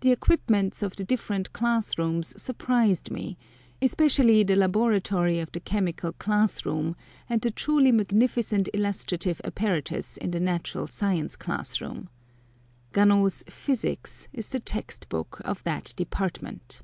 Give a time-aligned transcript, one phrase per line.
[0.00, 3.38] The equipments of the different class rooms surprised me,
[3.80, 6.94] especially the laboratory of the chemical class room,
[7.26, 12.10] and the truly magnificent illustrative apparatus in the natural science class room.
[12.92, 16.82] Ganot's "Physics" is the text book of that department.